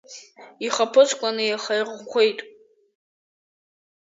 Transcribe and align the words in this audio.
Ихаԥыцқәа 0.65 1.29
неихаирӷәӷәеит. 1.35 2.39